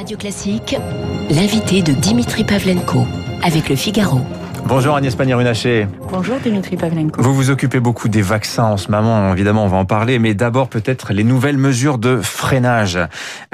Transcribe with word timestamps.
Radio 0.00 0.16
Classique, 0.16 0.76
l'invité 1.28 1.82
de 1.82 1.92
Dimitri 1.92 2.42
Pavlenko 2.42 3.04
avec 3.42 3.68
le 3.68 3.76
Figaro. 3.76 4.20
Bonjour 4.66 4.96
Agnès 4.96 5.14
Pannier-Runacher. 5.14 5.88
Bonjour 6.10 6.36
Dimitri 6.38 6.76
Pavlenko. 6.76 7.20
Vous 7.20 7.34
vous 7.34 7.50
occupez 7.50 7.80
beaucoup 7.80 8.08
des 8.08 8.22
vaccins 8.22 8.64
en 8.64 8.76
ce 8.76 8.90
moment, 8.90 9.32
évidemment 9.32 9.64
on 9.64 9.68
va 9.68 9.76
en 9.76 9.84
parler, 9.84 10.18
mais 10.18 10.34
d'abord 10.34 10.68
peut-être 10.68 11.12
les 11.12 11.24
nouvelles 11.24 11.56
mesures 11.56 11.98
de 11.98 12.20
freinage. 12.20 12.98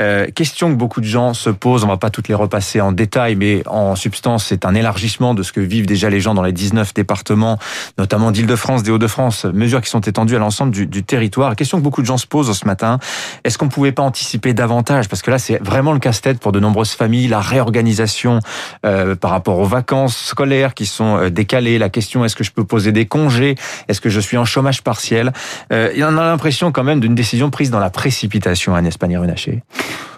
Euh, 0.00 0.27
question 0.29 0.71
que 0.71 0.74
beaucoup 0.74 1.00
de 1.00 1.06
gens 1.06 1.34
se 1.34 1.50
posent, 1.50 1.84
on 1.84 1.88
va 1.88 1.96
pas 1.96 2.11
toutes 2.11 2.29
les 2.29 2.34
repasser 2.34 2.80
en 2.80 2.92
détail, 2.92 3.37
mais 3.37 3.62
en 3.66 3.96
substance 3.96 4.45
c'est 4.46 4.64
un 4.64 4.74
élargissement 4.74 5.34
de 5.34 5.42
ce 5.42 5.52
que 5.52 5.61
vivent 5.61 5.87
déjà 5.87 6.11
les 6.11 6.20
gens 6.20 6.34
dans 6.34 6.42
les 6.42 6.52
19 6.52 6.95
départements, 6.95 7.59
notamment 7.98 8.30
d'Île-de-France, 8.30 8.82
des 8.82 8.91
Hauts-de-France, 8.91 9.45
mesures 9.46 9.80
qui 9.80 9.91
sont 9.91 10.00
étendues 10.00 10.36
à 10.36 10.38
l'ensemble 10.38 10.73
du, 10.73 10.86
du, 10.86 11.02
territoire. 11.02 11.57
Question 11.57 11.79
que 11.79 11.82
beaucoup 11.82 12.02
de 12.02 12.07
gens 12.07 12.18
se 12.18 12.27
posent 12.27 12.52
ce 12.52 12.66
matin, 12.66 12.98
est-ce 13.45 13.59
qu'on 13.59 13.68
pouvait 13.68 13.93
pas 13.93 14.02
anticiper 14.02 14.54
davantage? 14.54 15.09
Parce 15.09 15.23
que 15.23 15.30
là 15.30 15.38
c'est 15.38 15.62
vraiment 15.62 15.93
le 15.93 15.98
casse-tête 15.98 16.41
pour 16.41 16.52
de 16.52 16.61
nombreuses 16.61 16.93
familles, 16.93 17.29
la 17.29 17.41
réorganisation 17.41 18.41
euh, 18.84 19.15
par 19.15 19.30
rapport 19.30 19.59
aux 19.59 19.66
vacances 19.66 20.16
scolaires 20.16 20.74
qui 20.74 20.87
sont 20.87 20.95
euh, 21.05 21.30
décalées, 21.30 21.78
la 21.78 21.88
question 21.88 22.24
est-ce 22.24 22.36
que 22.36 22.45
je 22.45 22.52
peux 22.52 22.64
poser 22.64 22.92
des 22.92 23.06
congés, 23.06 23.54
est-ce 23.88 24.00
que 24.00 24.09
je 24.09 24.20
suis 24.20 24.37
en 24.37 24.45
chômage 24.45 24.82
partiel? 24.82 25.32
Euh, 25.73 25.91
Il 25.95 26.00
y 26.00 26.04
en 26.04 26.16
a 26.16 26.24
l'impression 26.24 26.73
quand 26.73 26.84
même 26.84 27.00
d'une 27.00 27.14
décision 27.14 27.50
prise 27.50 27.70
dans 27.70 27.78
la 27.78 27.91
précipitation, 27.91 28.74
Agnès 28.74 28.96
Pannier-Runacher. 28.96 29.62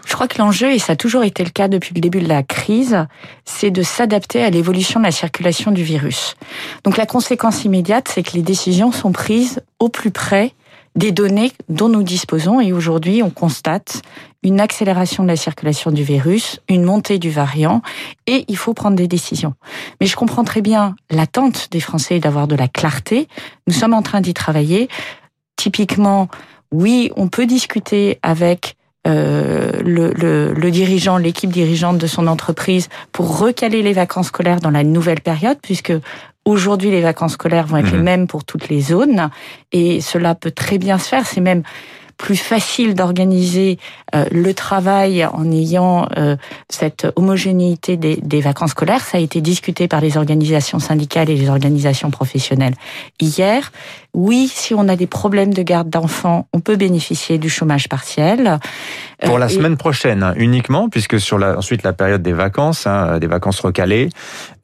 Je 0.06 0.14
crois 0.14 0.26
que 0.26 0.38
l'enjeu, 0.38 0.72
et 0.72 0.78
ça 0.78 0.94
a 0.94 0.96
toujours 0.96 1.22
été 1.22 1.44
le 1.44 1.50
cas 1.50 1.68
depuis 1.68 1.94
le 1.94 2.00
début 2.00 2.20
de 2.20 2.28
la 2.28 2.42
crise, 2.42 3.06
c'est 3.44 3.70
de 3.70 3.82
s'adapter 3.82 4.42
à 4.42 4.48
l'évolution 4.48 5.00
de 5.00 5.04
la 5.04 5.10
circulation 5.10 5.70
du 5.70 5.82
virus. 5.82 6.34
Donc 6.84 6.96
la 6.96 7.04
conséquence 7.04 7.64
immédiate, 7.64 8.08
c'est 8.08 8.22
que 8.22 8.32
les 8.32 8.42
décisions 8.42 8.90
sont 8.90 9.12
prises 9.12 9.60
au 9.78 9.90
plus 9.90 10.10
près 10.10 10.54
des 10.98 11.12
données 11.12 11.52
dont 11.68 11.88
nous 11.88 12.02
disposons 12.02 12.60
et 12.60 12.72
aujourd'hui 12.72 13.22
on 13.22 13.30
constate 13.30 14.02
une 14.42 14.60
accélération 14.60 15.22
de 15.22 15.28
la 15.28 15.36
circulation 15.36 15.92
du 15.92 16.02
virus, 16.02 16.60
une 16.68 16.82
montée 16.82 17.18
du 17.18 17.30
variant 17.30 17.82
et 18.26 18.44
il 18.48 18.56
faut 18.56 18.74
prendre 18.74 18.96
des 18.96 19.06
décisions. 19.06 19.54
Mais 20.00 20.08
je 20.08 20.16
comprends 20.16 20.42
très 20.42 20.60
bien 20.60 20.96
l'attente 21.08 21.68
des 21.70 21.78
Français 21.78 22.18
d'avoir 22.18 22.48
de 22.48 22.56
la 22.56 22.66
clarté. 22.66 23.28
Nous 23.68 23.74
sommes 23.74 23.94
en 23.94 24.02
train 24.02 24.20
d'y 24.20 24.34
travailler. 24.34 24.88
Typiquement, 25.56 26.28
oui, 26.72 27.12
on 27.14 27.28
peut 27.28 27.46
discuter 27.46 28.18
avec 28.22 28.76
euh, 29.06 29.80
le, 29.84 30.12
le, 30.12 30.52
le, 30.52 30.70
dirigeant, 30.72 31.16
l'équipe 31.16 31.50
dirigeante 31.50 31.98
de 31.98 32.06
son 32.08 32.26
entreprise 32.26 32.88
pour 33.12 33.38
recaler 33.38 33.82
les 33.82 33.92
vacances 33.92 34.26
scolaires 34.26 34.60
dans 34.60 34.70
la 34.70 34.82
nouvelle 34.82 35.20
période, 35.20 35.58
puisque 35.62 35.92
Aujourd'hui, 36.48 36.90
les 36.90 37.02
vacances 37.02 37.34
scolaires 37.34 37.66
vont 37.66 37.76
être 37.76 37.90
les 37.90 37.98
mhm. 37.98 38.04
mêmes 38.04 38.26
pour 38.26 38.42
toutes 38.42 38.70
les 38.70 38.80
zones 38.80 39.28
et 39.70 40.00
cela 40.00 40.34
peut 40.34 40.50
très 40.50 40.78
bien 40.78 40.96
se 40.96 41.06
faire. 41.06 41.26
C'est 41.26 41.42
même 41.42 41.62
plus 42.18 42.36
facile 42.36 42.94
d'organiser 42.94 43.78
euh, 44.14 44.26
le 44.30 44.52
travail 44.52 45.24
en 45.24 45.50
ayant 45.50 46.08
euh, 46.16 46.36
cette 46.68 47.06
homogénéité 47.16 47.96
des, 47.96 48.16
des, 48.16 48.40
vacances 48.40 48.72
scolaires. 48.72 49.02
Ça 49.02 49.18
a 49.18 49.20
été 49.20 49.40
discuté 49.40 49.88
par 49.88 50.00
les 50.00 50.16
organisations 50.16 50.80
syndicales 50.80 51.30
et 51.30 51.36
les 51.36 51.48
organisations 51.48 52.10
professionnelles 52.10 52.74
hier. 53.20 53.70
Oui, 54.14 54.50
si 54.52 54.74
on 54.74 54.88
a 54.88 54.96
des 54.96 55.06
problèmes 55.06 55.54
de 55.54 55.62
garde 55.62 55.90
d'enfants, 55.90 56.48
on 56.52 56.60
peut 56.60 56.76
bénéficier 56.76 57.38
du 57.38 57.48
chômage 57.48 57.88
partiel. 57.88 58.58
Pour 59.24 59.38
la 59.38 59.46
euh, 59.46 59.48
semaine 59.48 59.76
prochaine 59.76 60.22
hein, 60.22 60.34
uniquement, 60.36 60.88
puisque 60.88 61.20
sur 61.20 61.38
la, 61.38 61.58
ensuite 61.58 61.82
la 61.84 61.92
période 61.92 62.22
des 62.22 62.32
vacances, 62.32 62.86
hein, 62.86 63.18
des 63.20 63.26
vacances 63.26 63.60
recalées, 63.60 64.08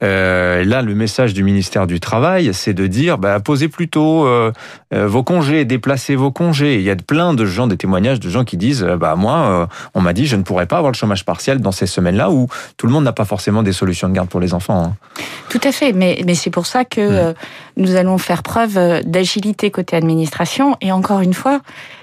euh, 0.02 0.64
là 0.64 0.82
le 0.82 0.94
message 0.94 1.34
du 1.34 1.42
ministère 1.42 1.86
du 1.86 2.00
Travail, 2.00 2.52
c'est 2.52 2.74
de 2.74 2.86
dire 2.86 3.18
bah, 3.18 3.40
posez 3.40 3.68
plutôt 3.68 4.26
euh, 4.26 4.52
euh, 4.92 5.06
vos 5.06 5.22
congés, 5.22 5.64
déplacez 5.64 6.14
vos 6.14 6.30
congés. 6.30 6.76
Il 6.76 6.82
y 6.82 6.90
a 6.90 6.96
plein 6.96 7.32
de 7.32 7.43
gens, 7.46 7.66
des 7.66 7.76
témoignages 7.76 8.20
de 8.20 8.28
gens 8.28 8.44
qui 8.44 8.56
disent 8.56 8.84
bah 8.98 9.14
moi, 9.16 9.68
on 9.94 10.00
m'a 10.00 10.12
dit 10.12 10.26
je 10.26 10.36
ne 10.36 10.42
pourrais 10.42 10.66
pas 10.66 10.76
avoir 10.76 10.92
le 10.92 10.96
chômage 10.96 11.24
partiel 11.24 11.60
dans 11.60 11.72
ces 11.72 11.86
semaines-là 11.86 12.30
où 12.30 12.48
tout 12.76 12.86
le 12.86 12.92
monde 12.92 13.04
n'a 13.04 13.12
pas 13.12 13.24
forcément 13.24 13.62
des 13.62 13.72
solutions 13.72 14.08
de 14.08 14.14
garde 14.14 14.28
pour 14.28 14.40
les 14.40 14.54
enfants. 14.54 14.84
Hein. 14.84 15.22
Tout 15.48 15.60
à 15.64 15.72
fait, 15.72 15.92
mais, 15.92 16.22
mais 16.26 16.34
c'est 16.34 16.50
pour 16.50 16.66
ça 16.66 16.84
que 16.84 17.30
mmh. 17.30 17.34
nous 17.76 17.96
allons 17.96 18.18
faire 18.18 18.42
preuve 18.42 19.02
d'agilité 19.04 19.70
côté 19.70 19.96
administration 19.96 20.76
et 20.80 20.92
encore 20.92 21.20
une 21.20 21.34
fois, 21.34 21.60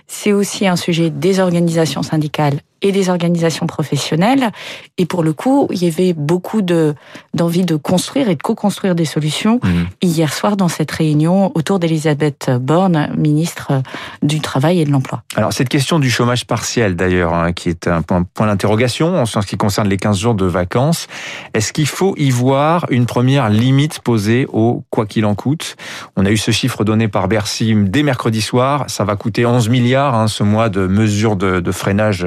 c'est 0.08 0.34
aussi 0.34 0.68
un 0.68 0.76
sujet 0.76 1.10
des 1.10 1.40
organisations 1.40 2.04
syndicales 2.04 2.60
et 2.82 2.92
des 2.92 3.10
organisations 3.10 3.68
professionnelles. 3.68 4.52
Et 4.98 5.06
pour 5.06 5.24
le 5.24 5.34
coup, 5.34 5.68
il 5.72 5.84
y 5.84 5.88
avait 5.88 6.14
beaucoup 6.14 6.62
de 6.62 6.96
d'envie 7.34 7.66
de 7.66 7.76
construire 7.76 8.30
et 8.30 8.36
de 8.36 8.42
co-construire 8.42 8.96
des 8.96 9.06
solutions 9.06 9.60
mmh. 9.64 9.70
hier 10.02 10.34
soir 10.34 10.58
dans 10.58 10.68
cette 10.68 10.92
réunion 10.92 11.52
autour 11.56 11.80
d'Elisabeth 11.80 12.52
Borne, 12.60 13.10
ministre 13.16 13.82
du 14.22 14.42
Travail 14.42 14.82
et 14.82 14.86
de 14.86 14.92
l'Emploi. 14.92 15.24
Alors 15.36 15.54
cette 15.54 15.70
question 15.70 16.00
du 16.00 16.10
chômage 16.10 16.46
partiel 16.46 16.96
d'ailleurs, 16.96 17.34
hein, 17.34 17.54
qui 17.54 17.70
est 17.70 17.88
un 17.88 18.02
point, 18.02 18.24
point 18.24 18.48
d'interrogation 18.48 19.16
en 19.16 19.26
ce 19.26 19.40
qui 19.40 19.58
concerne 19.58 19.88
les 19.88 19.98
15 19.98 20.20
jours 20.20 20.36
de 20.36 20.46
vacances, 20.46 21.08
est-ce 21.54 21.74
qu'il 21.74 21.88
faut 21.88 22.16
y 22.18 22.30
voir 22.30 22.86
une 22.90 23.06
première 23.06 23.50
limite 23.50 24.00
posée 24.00 24.46
au 24.52 24.84
quoi 24.90 25.06
qu'il 25.06 25.26
en 25.26 25.36
coûte? 25.36 25.76
On 26.16 26.26
a 26.26 26.32
eu 26.32 26.38
ce 26.38 26.52
chiffre 26.52 26.84
donné 26.84 27.08
par 27.08 27.28
Bercy 27.28 27.76
dès 27.76 28.04
mercredi 28.04 28.42
soir, 28.42 28.86
ça 28.88 29.04
va 29.04 29.16
coûter 29.16 29.46
11 29.46 29.70
milliards 29.70 30.16
hein, 30.16 30.28
ce 30.28 30.44
mois 30.44 30.70
de 30.70 30.88
mesures 30.88 31.36
de, 31.36 31.60
de 31.60 31.72
freinage 31.72 32.26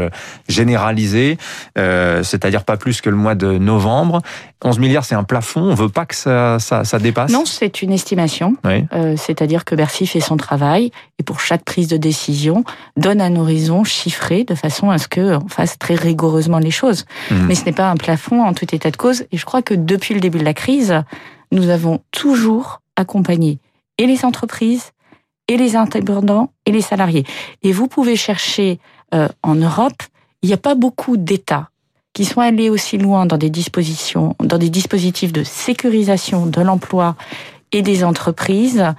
généralisé, 0.49 1.38
euh, 1.78 2.22
c'est-à-dire 2.22 2.65
pas 2.65 2.77
plus 2.77 3.00
que 3.00 3.10
le 3.10 3.16
mois 3.16 3.34
de 3.34 3.59
novembre. 3.59 4.22
11 4.65 4.78
milliards, 4.78 5.05
c'est 5.05 5.15
un 5.15 5.25
plafond. 5.25 5.62
On 5.62 5.75
veut 5.75 5.88
pas 5.88 6.06
que 6.06 6.15
ça, 6.15 6.59
ça, 6.59 6.84
ça 6.84 6.99
dépasse. 6.99 7.31
Non, 7.31 7.44
c'est 7.44 7.82
une 7.82 7.93
estimation. 7.93 8.56
Oui. 8.65 8.87
Euh, 8.93 9.15
c'est-à-dire 9.16 9.65
que 9.65 9.75
Bercy 9.75 10.06
fait 10.06 10.21
son 10.21 10.37
travail 10.37 10.91
et 11.19 11.22
pour 11.22 11.41
chaque 11.41 11.65
prise 11.65 11.88
de 11.88 11.97
décision 11.97 12.65
donne 12.97 13.21
un 13.21 13.37
horizon 13.37 13.84
chiffré 13.84 14.44
de 14.44 14.55
façon 14.55 14.91
à 14.91 14.99
ce 14.99 15.09
que 15.09 15.37
on 15.37 15.49
fasse 15.49 15.78
très 15.78 15.94
rigoureusement 15.94 16.59
les 16.59 16.71
choses. 16.71 17.05
Mmh. 17.31 17.47
Mais 17.47 17.55
ce 17.55 17.65
n'est 17.65 17.72
pas 17.72 17.91
un 17.91 17.97
plafond 17.97 18.43
en 18.43 18.55
tout 18.55 18.75
état 18.75 18.91
de 18.91 18.97
cause. 18.97 19.25
Et 19.32 19.37
je 19.37 19.44
crois 19.44 19.62
que 19.62 19.75
depuis 19.75 20.15
le 20.15 20.21
début 20.21 20.38
de 20.38 20.44
la 20.44 20.55
crise, 20.55 21.03
nous 21.53 21.69
avons 21.69 22.00
toujours 22.11 22.81
accompagné 22.97 23.59
et 23.99 24.06
les 24.06 24.25
entreprises 24.25 24.93
et 25.49 25.56
les 25.56 25.76
indépendants 25.76 26.53
et 26.66 26.72
les 26.72 26.81
salariés. 26.81 27.25
Et 27.62 27.72
vous 27.72 27.88
pouvez 27.88 28.16
chercher 28.16 28.78
euh, 29.15 29.28
en 29.43 29.55
Europe 29.55 30.03
il 30.44 30.49
n'y 30.49 30.53
a 30.53 30.59
pas 30.59 30.75
beaucoup 30.75 31.16
d'États 31.16 31.71
qui 32.12 32.27
sont 32.27 32.43
allés 32.43 32.69
aussi 32.69 32.99
loin 32.99 33.25
dans 33.25 33.38
des 33.38 33.49
dispositions, 33.49 34.37
dans 34.41 34.59
des 34.59 34.69
dispositifs 34.69 35.32
de 35.32 35.43
sécurisation 35.43 36.44
de 36.44 36.60
l'emploi 36.60 37.16
et 37.75 37.83
des 37.83 38.05
entreprises 38.05 38.95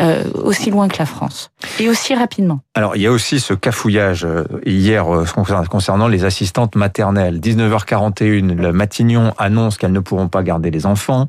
euh, 0.00 0.22
aussi 0.44 0.70
loin 0.70 0.88
que 0.88 0.96
la 0.98 1.04
France 1.04 1.50
et 1.78 1.88
aussi 1.90 2.14
rapidement. 2.14 2.60
Alors 2.74 2.96
il 2.96 3.02
y 3.02 3.06
a 3.06 3.12
aussi 3.12 3.38
ce 3.38 3.52
cafouillage 3.52 4.24
euh, 4.24 4.44
hier 4.64 5.14
euh, 5.14 5.26
concernant 5.68 6.08
les 6.08 6.24
assistantes 6.24 6.74
maternelles. 6.74 7.38
19h41, 7.38 8.54
le 8.54 8.72
Matignon 8.72 9.34
annonce 9.36 9.76
qu'elles 9.76 9.92
ne 9.92 10.00
pourront 10.00 10.28
pas 10.28 10.42
garder 10.42 10.70
les 10.70 10.86
enfants. 10.86 11.26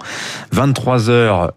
23h, 0.56 1.50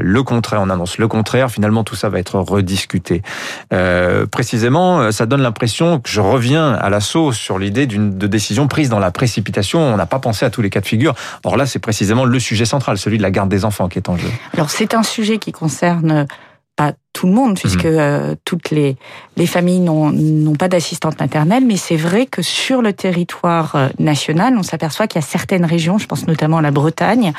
le 0.00 0.22
contraire, 0.22 0.60
on 0.60 0.70
annonce 0.70 0.98
le 0.98 1.06
contraire. 1.06 1.50
Finalement, 1.50 1.84
tout 1.84 1.94
ça 1.94 2.08
va 2.08 2.18
être 2.18 2.38
rediscuté. 2.40 3.22
précisément, 4.30 5.12
ça 5.12 5.26
donne 5.26 5.42
l'impression 5.42 6.00
que 6.00 6.08
je 6.08 6.20
reviens 6.20 6.72
à 6.72 6.90
l'assaut 6.90 7.32
sur 7.32 7.58
l'idée 7.58 7.86
d'une 7.86 8.18
de 8.18 8.26
décision 8.26 8.66
prise 8.66 8.88
dans 8.88 8.98
la 8.98 9.10
précipitation. 9.10 9.80
On 9.80 9.96
n'a 9.96 10.06
pas 10.06 10.18
pensé 10.18 10.44
à 10.44 10.50
tous 10.50 10.62
les 10.62 10.70
cas 10.70 10.80
de 10.80 10.86
figure. 10.86 11.14
Or 11.44 11.56
là, 11.56 11.66
c'est 11.66 11.78
précisément 11.78 12.24
le 12.24 12.40
sujet 12.40 12.64
central, 12.64 12.98
celui 12.98 13.18
de 13.18 13.22
la 13.22 13.30
garde 13.30 13.48
des 13.48 13.64
enfants 13.64 13.88
qui 13.88 13.98
est 13.98 14.08
en 14.08 14.16
jeu. 14.16 14.28
Alors 14.54 14.70
c'est 14.70 14.85
un 14.94 15.02
sujet 15.02 15.38
qui 15.38 15.52
concerne 15.52 16.26
pas 16.76 16.92
tout 17.14 17.26
le 17.26 17.32
monde, 17.32 17.58
puisque 17.58 17.86
mhm. 17.86 17.96
euh, 17.98 18.34
toutes 18.44 18.70
les, 18.70 18.96
les 19.38 19.46
familles 19.46 19.80
n'ont 19.80 20.54
pas 20.54 20.68
d'assistante 20.68 21.18
maternelle, 21.18 21.64
mais 21.64 21.78
c'est 21.78 21.96
vrai 21.96 22.26
que 22.26 22.42
sur 22.42 22.82
le 22.82 22.92
territoire 22.92 23.74
euh, 23.74 23.88
national, 23.98 24.54
on 24.58 24.62
s'aperçoit 24.62 25.06
qu'il 25.06 25.22
y 25.22 25.24
a 25.24 25.26
certaines 25.26 25.64
régions, 25.64 25.96
je 25.96 26.06
pense 26.06 26.26
notamment 26.26 26.58
à 26.58 26.62
la 26.62 26.70
Bretagne, 26.70 27.32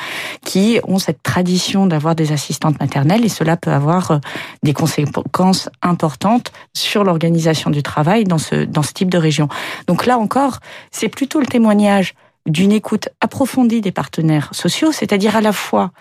qui 0.44 0.80
ont 0.88 0.98
cette 0.98 1.22
tradition 1.22 1.86
d'avoir 1.86 2.16
des 2.16 2.32
assistantes 2.32 2.80
maternelles, 2.80 3.24
et 3.24 3.28
cela 3.28 3.56
peut 3.56 3.70
avoir 3.70 4.10
euh, 4.10 4.18
des 4.64 4.72
conséquences 4.72 5.70
importantes 5.80 6.50
sur 6.74 7.04
l'organisation 7.04 7.70
du 7.70 7.84
travail 7.84 8.24
dans 8.24 8.38
ce, 8.38 8.64
dans 8.64 8.82
ce 8.82 8.92
type 8.92 9.10
de 9.10 9.18
région. 9.18 9.48
Donc 9.86 10.06
là 10.06 10.18
encore, 10.18 10.58
c'est 10.90 11.08
plutôt 11.08 11.38
le 11.38 11.46
témoignage 11.46 12.14
d'une 12.46 12.72
écoute 12.72 13.10
approfondie 13.20 13.80
des 13.80 13.92
partenaires 13.92 14.48
sociaux, 14.52 14.90
c'est-à-dire 14.90 15.36
à 15.36 15.40
la 15.40 15.52
fois 15.52 15.92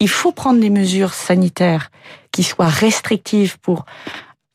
il 0.00 0.08
faut 0.08 0.32
prendre 0.32 0.60
des 0.60 0.70
mesures 0.70 1.14
sanitaires 1.14 1.90
qui 2.32 2.42
soient 2.42 2.68
restrictives 2.68 3.58
pour 3.60 3.84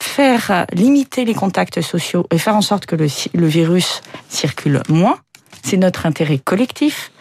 faire 0.02 0.66
limiter 0.74 1.26
les 1.26 1.34
contacts 1.34 1.82
sociaux 1.82 2.26
et 2.32 2.38
faire 2.38 2.56
en 2.56 2.62
sorte 2.62 2.86
que 2.86 2.96
le, 2.96 3.08
le 3.34 3.48
virus 3.48 4.02
circule 4.30 4.82
moins. 4.90 5.18
C'est 5.64 5.78
notre 5.78 6.06
intérêt 6.06 6.38
collectif, 6.38 7.12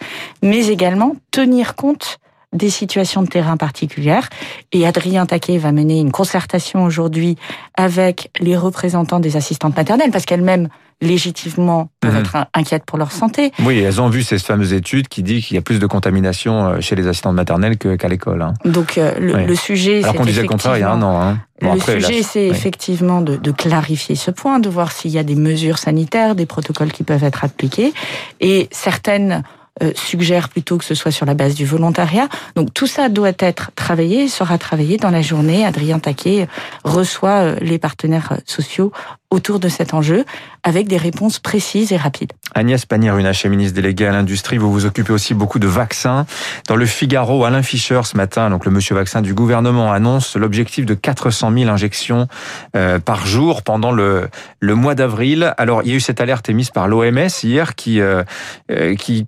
mais 0.41 0.67
également 0.67 1.15
tenir 1.31 1.75
compte 1.75 2.19
des 2.53 2.69
situations 2.69 3.21
de 3.21 3.27
terrain 3.27 3.57
particulières. 3.57 4.29
Et 4.71 4.87
Adrien 4.87 5.25
Taquet 5.25 5.57
va 5.57 5.71
mener 5.71 5.99
une 5.99 6.11
concertation 6.11 6.83
aujourd'hui 6.83 7.37
avec 7.75 8.31
les 8.39 8.57
représentants 8.57 9.19
des 9.19 9.35
assistantes 9.35 9.75
maternelles, 9.75 10.11
parce 10.11 10.25
qu'elles-mêmes 10.25 10.69
légitimement 11.01 11.89
peuvent 12.01 12.13
mhm. 12.13 12.19
être 12.19 12.37
inquiètes 12.53 12.83
pour 12.85 12.97
leur 12.97 13.11
santé. 13.11 13.51
Oui, 13.63 13.79
elles 13.79 14.01
ont 14.01 14.09
vu 14.09 14.23
ces 14.23 14.37
fameuses 14.37 14.73
études 14.73 15.07
qui 15.07 15.23
disent 15.23 15.45
qu'il 15.45 15.55
y 15.55 15.57
a 15.57 15.61
plus 15.61 15.79
de 15.79 15.87
contamination 15.87 16.65
euh, 16.65 16.81
chez 16.81 16.95
les 16.95 17.07
assistantes 17.07 17.35
maternelles 17.35 17.77
qu'à 17.77 18.07
l'école. 18.07 18.41
Hein. 18.41 18.53
Donc 18.65 18.97
euh, 18.97 19.13
le, 19.19 19.55
sujet, 19.55 20.03
alors 20.03 20.15
qu'on 20.15 20.25
disait 20.25 20.41
le 20.41 20.47
contraire 20.47 20.77
il 20.77 20.81
y 20.81 20.83
a 20.83 20.91
un 20.91 21.01
an. 21.01 21.21
Hein. 21.21 21.39
le 21.61 21.79
sujet, 21.79 22.23
c'est 22.23 22.47
effectivement 22.47 23.21
de, 23.21 23.37
de, 23.37 23.51
clarifier 23.51 24.15
ce 24.15 24.31
point, 24.31 24.59
de 24.59 24.69
voir 24.69 24.91
s'il 24.91 25.11
y 25.11 25.17
a 25.17 25.23
des 25.23 25.35
mesures 25.35 25.77
sanitaires, 25.77 26.35
des 26.35 26.45
protocoles 26.45 26.91
qui 26.91 27.03
peuvent 27.03 27.23
être 27.23 27.43
appliqués, 27.43 27.93
et 28.41 28.67
certaines 28.71 29.43
euh, 29.81 29.91
suggère 29.95 30.49
plutôt 30.49 30.77
que 30.77 30.83
ce 30.83 30.93
soit 30.93 31.11
sur 31.11 31.25
la 31.25 31.35
base 31.35 31.55
du 31.55 31.65
volontariat. 31.65 32.27
Donc 32.55 32.73
tout 32.73 32.87
ça 32.87 33.07
doit 33.07 33.31
être 33.39 33.71
travaillé, 33.75 34.27
sera 34.27 34.57
travaillé 34.57 34.97
dans 34.97 35.11
la 35.11 35.21
journée. 35.21 35.65
Adrien 35.65 35.99
Taquet 35.99 36.49
reçoit 36.83 37.53
les 37.61 37.79
partenaires 37.79 38.39
sociaux 38.45 38.91
autour 39.31 39.59
de 39.59 39.69
cet 39.69 39.93
enjeu 39.93 40.25
avec 40.63 40.87
des 40.87 40.97
réponses 40.97 41.39
précises 41.39 41.91
et 41.91 41.97
rapides. 41.97 42.33
Agnès 42.55 42.83
Pannier-Runacher, 42.85 43.47
ministre 43.47 43.75
déléguée 43.75 44.07
à 44.07 44.11
l'industrie, 44.11 44.57
vous 44.57 44.71
vous 44.71 44.85
occupez 44.85 45.13
aussi 45.13 45.35
beaucoup 45.35 45.59
de 45.59 45.67
vaccins. 45.67 46.25
Dans 46.67 46.75
le 46.75 46.85
Figaro, 46.87 47.45
Alain 47.45 47.61
Fischer 47.61 48.01
ce 48.03 48.17
matin, 48.17 48.49
donc 48.49 48.65
le 48.65 48.71
monsieur 48.71 48.95
vaccin 48.95 49.21
du 49.21 49.35
gouvernement 49.35 49.91
annonce 49.91 50.35
l'objectif 50.35 50.85
de 50.85 50.95
400 50.95 51.51
000 51.53 51.69
injections 51.69 52.27
euh, 52.75 52.99
par 52.99 53.27
jour 53.27 53.61
pendant 53.61 53.91
le, 53.91 54.29
le 54.59 54.75
mois 54.75 54.95
d'avril. 54.95 55.53
Alors 55.57 55.83
il 55.83 55.89
y 55.89 55.93
a 55.93 55.95
eu 55.95 55.99
cette 55.99 56.21
alerte 56.21 56.49
émise 56.49 56.71
par 56.71 56.87
l'OMS 56.87 57.29
hier 57.43 57.75
qui, 57.75 58.01
euh, 58.01 58.23
euh, 58.71 58.95
qui 58.95 59.27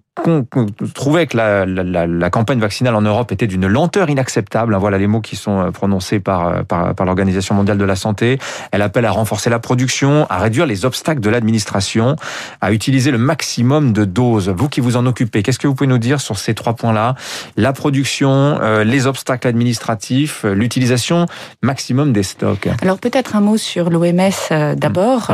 trouvait 0.94 1.25
que 1.25 1.38
la, 1.38 1.65
la, 1.65 2.30
campagne 2.30 2.59
vaccinale 2.59 2.95
en 2.95 3.01
Europe 3.01 3.31
était 3.31 3.47
d'une 3.47 3.65
lenteur 3.65 4.09
inacceptable. 4.09 4.75
Voilà 4.75 4.97
les 4.97 5.07
mots 5.07 5.21
qui 5.21 5.36
sont 5.36 5.71
prononcés 5.71 6.19
par, 6.19 6.65
par 6.65 7.06
l'Organisation 7.06 7.56
mondiale 7.56 7.77
de 7.77 7.86
la 7.86 7.95
santé. 7.95 8.38
Elle 8.71 8.81
appelle 8.81 9.06
à 9.06 9.12
renforcer 9.12 9.50
la 9.50 9.59
production 9.59 9.91
à 10.30 10.40
réduire 10.40 10.66
les 10.66 10.86
obstacles 10.86 11.20
de 11.20 11.30
l'administration, 11.30 12.16
à 12.62 12.72
utiliser 12.72 13.12
le 13.12 13.18
maximum 13.18 13.94
de 13.94 14.06
doses. 14.06 14.50
Vous 14.50 14.70
qui 14.70 14.80
vous 14.80 14.96
en 14.96 15.06
occupez, 15.06 15.44
qu'est-ce 15.44 15.60
que 15.60 15.68
vous 15.68 15.76
pouvez 15.76 15.90
nous 15.90 15.98
dire 15.98 16.22
sur 16.22 16.38
ces 16.38 16.54
trois 16.54 16.74
points-là? 16.74 17.16
La 17.58 17.74
production, 17.74 18.60
euh, 18.62 18.84
les 18.84 19.06
obstacles 19.06 19.48
administratifs, 19.48 20.46
euh, 20.46 20.54
l'utilisation 20.54 21.26
maximum 21.62 22.14
des 22.14 22.24
stocks. 22.24 22.70
Alors 22.82 23.00
peut-être 23.00 23.36
un 23.36 23.42
mot 23.42 23.58
sur 23.58 23.90
l'OMS 23.90 24.32
euh, 24.52 24.76
d'abord. 24.76 25.32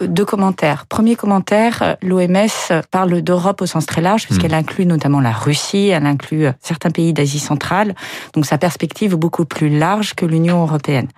deux 0.00 0.24
commentaires. 0.24 0.86
Premier 0.86 1.14
commentaire, 1.14 1.96
l'OMS 2.02 2.82
parle 2.90 3.22
d'Europe 3.22 3.60
au 3.62 3.66
sens 3.66 3.86
très 3.86 4.00
large 4.00 4.26
puisqu'elle 4.26 4.52
hmm. 4.52 4.64
inclut 4.64 4.86
notamment 4.86 5.20
la 5.20 5.32
Russie, 5.32 5.88
elle 5.88 6.06
inclut 6.06 6.46
certains 6.60 6.90
pays 6.90 7.12
d'Asie 7.12 7.38
centrale. 7.38 7.94
Donc 8.34 8.46
sa 8.46 8.58
perspective 8.58 9.12
est 9.12 9.16
beaucoup 9.16 9.44
plus 9.44 9.68
large 9.68 10.14
que 10.14 10.26
l'Union 10.26 10.62
européenne. 10.62 11.08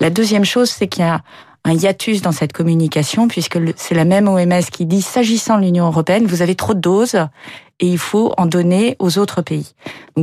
La 0.00 0.10
deuxième 0.10 0.44
chose, 0.44 0.70
c'est 0.70 0.88
qu'il 0.88 1.04
y 1.04 1.08
a 1.08 1.20
un 1.64 1.72
hiatus 1.72 2.20
dans 2.20 2.32
cette 2.32 2.52
communication, 2.52 3.26
puisque 3.26 3.58
c'est 3.76 3.94
la 3.94 4.04
même 4.04 4.28
OMS 4.28 4.64
qui 4.70 4.86
dit, 4.86 5.02
s'agissant 5.02 5.58
de 5.58 5.62
l'Union 5.64 5.86
européenne, 5.86 6.26
vous 6.26 6.42
avez 6.42 6.54
trop 6.54 6.74
de 6.74 6.80
doses 6.80 7.16
et 7.80 7.86
il 7.86 7.98
faut 7.98 8.34
en 8.36 8.46
donner 8.46 8.96
aux 8.98 9.18
autres 9.18 9.42
pays. 9.42 9.74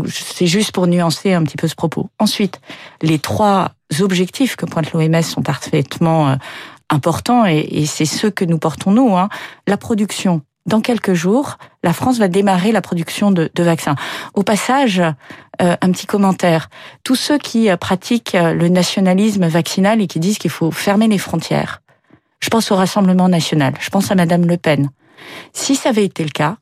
C'est 0.07 0.47
juste 0.47 0.71
pour 0.71 0.87
nuancer 0.87 1.33
un 1.33 1.43
petit 1.43 1.57
peu 1.57 1.67
ce 1.67 1.75
propos. 1.75 2.09
Ensuite, 2.19 2.61
les 3.01 3.19
trois 3.19 3.71
objectifs 3.99 4.55
que 4.55 4.65
pointe 4.65 4.93
l'OMS 4.93 5.21
sont 5.23 5.41
parfaitement 5.41 6.29
euh, 6.29 6.35
importants 6.89 7.45
et, 7.45 7.67
et 7.71 7.85
c'est 7.85 8.05
ceux 8.05 8.29
que 8.29 8.45
nous 8.45 8.59
portons 8.59 8.91
nous. 8.91 9.17
Hein. 9.17 9.29
La 9.67 9.77
production, 9.77 10.41
dans 10.65 10.81
quelques 10.81 11.13
jours, 11.13 11.57
la 11.83 11.93
France 11.93 12.19
va 12.19 12.27
démarrer 12.27 12.71
la 12.71 12.81
production 12.81 13.31
de, 13.31 13.49
vaccins. 13.57 13.95
Au 14.33 14.43
passage, 14.43 14.99
euh, 15.61 15.75
un 15.81 15.91
petit 15.91 16.05
commentaire. 16.05 16.69
Tous 17.03 17.15
ceux 17.15 17.37
qui 17.37 17.69
euh, 17.69 17.77
pratiquent 17.77 18.35
euh, 18.35 18.53
le 18.53 18.69
nationalisme 18.69 19.47
vaccinal 19.47 20.01
et 20.01 20.07
qui 20.07 20.19
disent 20.19 20.37
qu'il 20.37 20.51
faut 20.51 20.71
fermer 20.71 21.07
les 21.07 21.17
frontières, 21.17 21.81
je 22.39 22.49
pense 22.49 22.71
au 22.71 22.75
Rassemblement 22.75 23.29
national, 23.29 23.73
je 23.79 23.89
pense 23.89 24.11
à 24.11 24.15
Madame 24.15 24.45
Le 24.45 24.57
Pen. 24.57 24.89
Si 25.53 25.75
ça 25.75 25.89
avait 25.89 26.05
été 26.05 26.23
le 26.23 26.31
cas, 26.31 26.57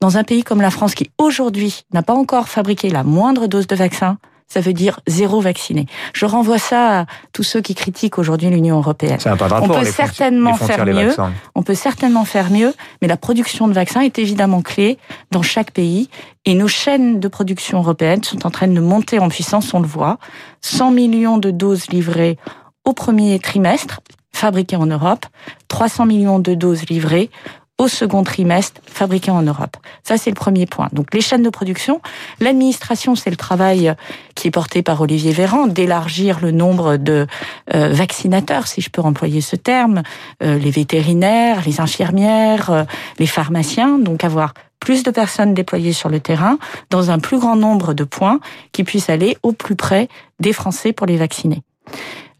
dans 0.00 0.16
un 0.16 0.24
pays 0.24 0.44
comme 0.44 0.60
la 0.60 0.70
France 0.70 0.94
qui 0.94 1.10
aujourd'hui 1.18 1.82
n'a 1.92 2.02
pas 2.02 2.14
encore 2.14 2.48
fabriqué 2.48 2.88
la 2.88 3.02
moindre 3.02 3.46
dose 3.46 3.66
de 3.66 3.76
vaccin, 3.76 4.18
ça 4.48 4.60
veut 4.60 4.72
dire 4.72 5.00
zéro 5.06 5.40
vacciné. 5.40 5.86
Je 6.14 6.24
renvoie 6.24 6.58
ça 6.58 7.00
à 7.00 7.06
tous 7.32 7.42
ceux 7.42 7.60
qui 7.60 7.74
critiquent 7.74 8.18
aujourd'hui 8.18 8.48
l'Union 8.48 8.78
européenne. 8.78 9.18
on 9.60 9.68
peut 9.68 9.84
certainement 9.84 10.54
faire 10.54 10.86
mieux. 10.86 11.14
On 11.54 11.62
peut 11.62 11.74
certainement 11.74 12.24
faire 12.24 12.50
mieux, 12.50 12.74
mais 13.02 13.08
la 13.08 13.18
production 13.18 13.68
de 13.68 13.74
vaccins 13.74 14.00
est 14.00 14.18
évidemment 14.18 14.62
clé 14.62 14.98
dans 15.30 15.42
chaque 15.42 15.72
pays. 15.72 16.08
Et 16.46 16.54
nos 16.54 16.68
chaînes 16.68 17.20
de 17.20 17.28
production 17.28 17.78
européennes 17.78 18.24
sont 18.24 18.46
en 18.46 18.50
train 18.50 18.68
de 18.68 18.80
monter 18.80 19.18
en 19.18 19.28
puissance, 19.28 19.74
on 19.74 19.80
le 19.80 19.86
voit. 19.86 20.18
100 20.62 20.92
millions 20.92 21.38
de 21.38 21.50
doses 21.50 21.88
livrées 21.88 22.38
au 22.84 22.94
premier 22.94 23.38
trimestre, 23.38 24.00
fabriquées 24.32 24.76
en 24.76 24.86
Europe, 24.86 25.26
300 25.68 26.06
millions 26.06 26.38
de 26.38 26.54
doses 26.54 26.88
livrées 26.88 27.30
au 27.78 27.86
second 27.86 28.24
trimestre 28.24 28.80
fabriqués 28.84 29.30
en 29.30 29.42
Europe. 29.42 29.76
Ça, 30.02 30.18
c'est 30.18 30.30
le 30.30 30.34
premier 30.34 30.66
point. 30.66 30.88
Donc, 30.92 31.14
les 31.14 31.20
chaînes 31.20 31.44
de 31.44 31.50
production. 31.50 32.00
L'administration, 32.40 33.14
c'est 33.14 33.30
le 33.30 33.36
travail 33.36 33.94
qui 34.34 34.48
est 34.48 34.50
porté 34.50 34.82
par 34.82 35.00
Olivier 35.00 35.32
Véran, 35.32 35.68
d'élargir 35.68 36.40
le 36.40 36.50
nombre 36.50 36.96
de 36.96 37.26
euh, 37.74 37.88
vaccinateurs, 37.92 38.66
si 38.66 38.80
je 38.80 38.90
peux 38.90 39.02
employer 39.02 39.40
ce 39.40 39.56
terme, 39.56 40.02
euh, 40.42 40.58
les 40.58 40.70
vétérinaires, 40.70 41.62
les 41.64 41.80
infirmières, 41.80 42.70
euh, 42.70 42.84
les 43.18 43.26
pharmaciens, 43.26 43.98
donc 43.98 44.24
avoir 44.24 44.54
plus 44.80 45.02
de 45.02 45.10
personnes 45.10 45.54
déployées 45.54 45.92
sur 45.92 46.08
le 46.08 46.20
terrain 46.20 46.58
dans 46.90 47.10
un 47.10 47.18
plus 47.18 47.38
grand 47.38 47.56
nombre 47.56 47.94
de 47.94 48.04
points 48.04 48.40
qui 48.72 48.84
puissent 48.84 49.10
aller 49.10 49.36
au 49.42 49.52
plus 49.52 49.76
près 49.76 50.08
des 50.40 50.52
Français 50.52 50.92
pour 50.92 51.06
les 51.06 51.16
vacciner. 51.16 51.62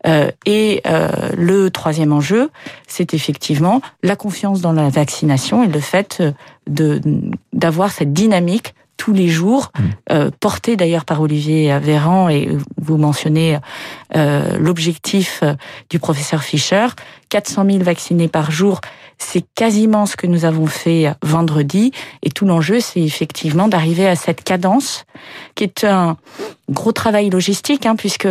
Euh, 0.09 0.31
et 0.47 0.81
euh, 0.87 1.09
le 1.37 1.71
troisième 1.71 2.13
enjeu, 2.13 2.51
c'est 2.87 3.15
effectivement 3.15 3.81
la 4.03 4.17
confiance 4.17 4.61
dans 4.61 4.73
la 4.73 4.89
vaccination 4.89 5.63
et 5.63 5.69
le 5.69 5.81
fait 5.81 6.19
euh, 6.21 6.33
de 6.67 7.01
d'avoir 7.53 7.91
cette 7.91 8.13
dynamique 8.13 8.75
tous 8.97 9.13
les 9.13 9.29
jours, 9.29 9.71
mmh. 10.11 10.31
portée 10.41 10.75
d'ailleurs 10.75 11.05
par 11.05 11.21
Olivier 11.21 11.79
Véran, 11.79 12.29
et 12.29 12.49
vous 12.83 12.97
mentionnez 12.97 13.57
l'objectif 14.13 15.45
du 15.89 16.01
professeur 16.01 16.43
Fischer, 16.43 16.89
400 17.29 17.65
000 17.65 17.85
vaccinés 17.85 18.27
par 18.27 18.51
jour, 18.51 18.81
c'est 19.17 19.45
quasiment 19.55 20.05
ce 20.05 20.17
que 20.17 20.27
nous 20.27 20.45
avons 20.45 20.67
fait 20.67 21.13
vendredi, 21.23 21.93
et 22.25 22.31
tout 22.31 22.45
l'enjeu, 22.45 22.81
c'est 22.81 23.01
effectivement 23.01 23.69
d'arriver 23.69 24.09
à 24.09 24.17
cette 24.17 24.43
cadence, 24.43 25.05
qui 25.55 25.63
est 25.63 25.85
un 25.85 26.17
gros 26.69 26.93
travail 26.93 27.31
logistique, 27.31 27.87
hein, 27.87 27.95
puisque 27.95 28.27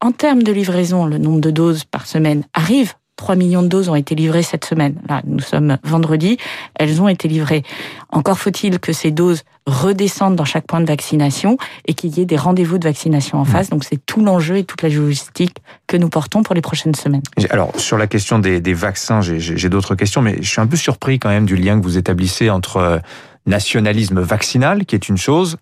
en 0.00 0.12
termes 0.12 0.42
de 0.42 0.52
livraison, 0.52 1.06
le 1.06 1.18
nombre 1.18 1.40
de 1.40 1.50
doses 1.50 1.84
par 1.84 2.06
semaine 2.06 2.44
arrive. 2.54 2.94
3 3.16 3.36
millions 3.36 3.62
de 3.62 3.68
doses 3.68 3.90
ont 3.90 3.94
été 3.94 4.14
livrées 4.14 4.42
cette 4.42 4.64
semaine. 4.64 4.94
Là, 5.06 5.20
nous 5.26 5.40
sommes 5.40 5.76
vendredi, 5.84 6.38
elles 6.74 7.02
ont 7.02 7.08
été 7.08 7.28
livrées. 7.28 7.62
Encore 8.08 8.38
faut-il 8.38 8.78
que 8.78 8.94
ces 8.94 9.10
doses 9.10 9.42
redescendent 9.66 10.36
dans 10.36 10.46
chaque 10.46 10.66
point 10.66 10.80
de 10.80 10.86
vaccination 10.86 11.58
et 11.86 11.92
qu'il 11.92 12.16
y 12.16 12.22
ait 12.22 12.24
des 12.24 12.36
rendez-vous 12.36 12.78
de 12.78 12.84
vaccination 12.84 13.38
en 13.38 13.44
face. 13.44 13.68
Donc 13.68 13.84
c'est 13.84 14.04
tout 14.06 14.24
l'enjeu 14.24 14.56
et 14.56 14.64
toute 14.64 14.80
la 14.80 14.88
logistique 14.88 15.58
que 15.86 15.98
nous 15.98 16.08
portons 16.08 16.42
pour 16.42 16.54
les 16.54 16.62
prochaines 16.62 16.94
semaines. 16.94 17.22
Alors 17.50 17.78
sur 17.78 17.98
la 17.98 18.06
question 18.06 18.38
des, 18.38 18.62
des 18.62 18.74
vaccins, 18.74 19.20
j'ai 19.20 19.68
d'autres 19.68 19.94
questions, 19.94 20.22
mais 20.22 20.38
je 20.40 20.48
suis 20.48 20.60
un 20.60 20.66
peu 20.66 20.76
surpris 20.76 21.18
quand 21.18 21.28
même 21.28 21.44
du 21.44 21.56
lien 21.56 21.78
que 21.78 21.84
vous 21.84 21.98
établissez 21.98 22.48
entre 22.48 22.78
euh, 22.78 22.98
nationalisme 23.46 24.20
vaccinal, 24.20 24.84
qui 24.84 24.94
est 24.94 25.08
une 25.08 25.16
chose, 25.16 25.56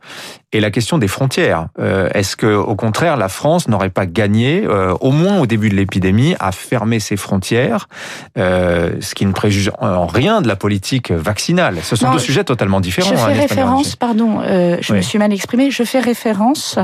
et 0.53 0.61
la 0.61 0.71
question 0.71 0.99
des 0.99 1.09
frontières. 1.09 1.69
Euh, 1.79 2.09
est-ce 2.15 2.37
que, 2.37 2.55
au 2.55 2.75
contraire, 2.75 3.17
la 3.17 3.29
France 3.29 3.69
n'aurait 3.69 3.91
pas 3.91 4.07
gagné, 4.07 4.65
euh, 4.65 4.95
au 5.01 5.11
moins 5.11 5.41
au 5.41 5.47
début 5.47 5.69
de 5.69 5.75
l'épidémie, 5.75 6.35
à 6.41 6.53
fermer 6.53 7.01
ses 7.01 7.17
frontières, 7.17 7.89
euh, 8.37 8.93
ce 9.01 9.15
qui 9.15 9.27
ne 9.27 9.33
préjuge 9.33 9.71
en 9.79 10.07
rien 10.07 10.41
de 10.41 10.49
la 10.49 10.57
politique 10.57 11.11
vaccinale? 11.11 11.79
Ce 11.83 11.97
sont 11.97 12.11
deux 12.11 12.19
sujets 12.19 12.45
totalement 12.45 12.81
différents. 12.81 13.11
Je 13.11 13.17
fais 13.17 13.23
hein, 13.23 13.41
référence, 13.41 13.97
pardon, 13.97 14.43
je 14.43 14.95
me 14.95 15.01
suis 15.01 15.19
mal 15.19 15.33
exprimé. 15.33 15.71
Je 15.71 15.83
fais 15.85 16.01
référence 16.01 16.79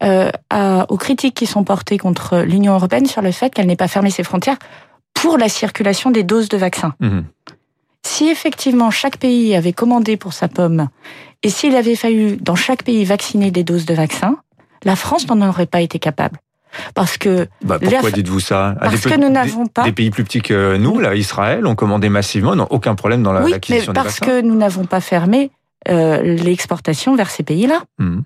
à, 0.00 0.86
aux 0.88 0.96
critiques 0.96 1.34
qui 1.34 1.46
sont 1.46 1.64
portées 1.64 1.98
contre 1.98 2.38
l'Union 2.40 2.74
européenne 2.74 3.06
sur 3.06 3.22
le 3.22 3.32
fait 3.32 3.50
qu'elle 3.50 3.66
n'ait 3.66 3.76
pas 3.76 3.88
fermé 3.88 4.10
ses 4.10 4.22
frontières 4.22 4.58
pour 5.14 5.36
la 5.36 5.48
circulation 5.48 6.10
des 6.10 6.22
doses 6.22 6.48
de 6.48 6.56
vaccins. 6.56 6.94
Mmh. 7.00 7.20
Si 8.08 8.30
effectivement 8.30 8.90
chaque 8.90 9.18
pays 9.18 9.54
avait 9.54 9.74
commandé 9.74 10.16
pour 10.16 10.32
sa 10.32 10.48
pomme, 10.48 10.88
et 11.42 11.50
s'il 11.50 11.76
avait 11.76 11.94
fallu 11.94 12.38
dans 12.38 12.56
chaque 12.56 12.82
pays 12.82 13.04
vacciner 13.04 13.50
des 13.50 13.64
doses 13.64 13.84
de 13.84 13.92
vaccins, 13.92 14.38
la 14.82 14.96
France 14.96 15.28
n'en 15.28 15.46
aurait 15.46 15.66
pas 15.66 15.82
été 15.82 15.98
capable. 15.98 16.38
Parce 16.94 17.18
que 17.18 17.48
bah 17.62 17.78
pourquoi 17.78 18.10
dites-vous 18.10 18.40
ça? 18.40 18.74
Parce 18.80 19.02
que 19.02 19.14
nous 19.14 19.28
n'avons 19.28 19.66
pas 19.66 19.84
des 19.84 19.92
pays 19.92 20.10
plus 20.10 20.24
petits 20.24 20.40
que 20.40 20.78
nous, 20.78 20.98
là, 20.98 21.14
Israël, 21.14 21.66
ont 21.66 21.74
commandé 21.74 22.08
massivement, 22.08 22.56
n'ont 22.56 22.66
aucun 22.70 22.94
problème 22.94 23.22
dans 23.22 23.32
l'acquisition 23.32 23.92
des 23.92 24.00
vaccins. 24.00 24.02
Parce 24.02 24.20
que 24.20 24.40
nous 24.40 24.56
n'avons 24.56 24.86
pas 24.86 25.00
fermé 25.00 25.50
euh, 25.88 26.22
l'exportation 26.22 27.14
vers 27.14 27.28
ces 27.28 27.42
pays-là. 27.42 27.82
Hmm. 27.98 28.20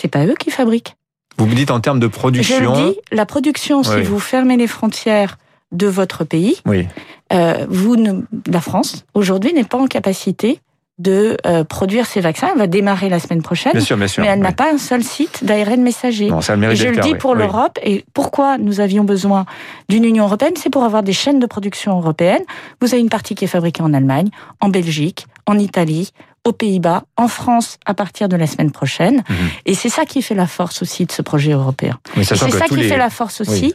C'est 0.00 0.08
pas 0.08 0.24
eux 0.24 0.34
qui 0.38 0.50
fabriquent. 0.50 0.96
Vous 1.36 1.46
me 1.46 1.54
dites 1.54 1.70
en 1.70 1.80
termes 1.80 2.00
de 2.00 2.06
production. 2.06 2.74
Je 2.74 2.90
dis, 2.90 2.96
la 3.12 3.26
production, 3.26 3.82
si 3.82 4.00
vous 4.02 4.18
fermez 4.18 4.56
les 4.56 4.66
frontières 4.66 5.36
de 5.72 5.86
votre 5.86 6.24
pays, 6.24 6.56
oui. 6.66 6.86
Euh, 7.32 7.66
vous 7.68 7.96
ne, 7.96 8.22
la 8.50 8.60
France 8.60 9.04
aujourd'hui 9.14 9.52
n'est 9.52 9.64
pas 9.64 9.78
en 9.78 9.86
capacité 9.86 10.60
de 10.98 11.36
euh, 11.46 11.62
produire 11.62 12.06
ces 12.06 12.20
vaccins. 12.20 12.48
Elle 12.52 12.58
va 12.58 12.66
démarrer 12.66 13.08
la 13.08 13.20
semaine 13.20 13.42
prochaine. 13.42 13.72
Bien 13.72 13.80
sûr, 13.82 13.96
bien 13.96 14.08
sûr, 14.08 14.22
mais 14.24 14.30
elle 14.30 14.40
n'a 14.40 14.50
pas 14.52 14.72
un 14.72 14.78
seul 14.78 15.04
site 15.04 15.44
d'ARN 15.44 15.80
messager. 15.80 16.28
Non, 16.28 16.40
ça 16.40 16.56
Et 16.56 16.74
je 16.74 16.86
le 16.86 16.92
clair, 16.92 17.04
dis 17.04 17.12
oui. 17.12 17.18
pour 17.18 17.32
Oui. 17.32 17.38
l'Europe. 17.38 17.78
Et 17.84 18.04
pourquoi 18.14 18.58
nous 18.58 18.80
avions 18.80 19.04
besoin 19.04 19.46
d'une 19.88 20.04
Union 20.04 20.24
européenne? 20.24 20.54
C'est 20.56 20.70
pour 20.70 20.82
avoir 20.82 21.02
des 21.04 21.12
chaînes 21.12 21.38
de 21.38 21.46
production 21.46 21.96
européennes. 21.98 22.42
Vous 22.80 22.92
avez 22.94 23.00
une 23.00 23.10
partie 23.10 23.36
qui 23.36 23.44
est 23.44 23.48
fabriquée 23.48 23.82
en 23.82 23.94
Allemagne, 23.94 24.30
en 24.60 24.70
Belgique, 24.70 25.26
en 25.46 25.56
Italie, 25.58 26.10
aux 26.48 26.52
Pays-Bas, 26.52 27.04
en 27.16 27.28
France 27.28 27.78
à 27.86 27.94
partir 27.94 28.28
de 28.28 28.36
la 28.36 28.46
semaine 28.46 28.70
prochaine. 28.70 29.22
Mhm. 29.28 29.36
Et 29.66 29.74
c'est 29.74 29.88
ça 29.88 30.04
qui 30.04 30.22
fait 30.22 30.34
la 30.34 30.46
force 30.46 30.82
aussi 30.82 31.06
de 31.06 31.12
ce 31.12 31.22
projet 31.22 31.52
européen. 31.52 31.98
C'est 32.16 32.34
ça 32.36 32.48
qui 32.66 32.76
les- 32.76 32.88
fait 32.88 32.96
la 32.96 33.10
force 33.10 33.40
aussi 33.40 33.74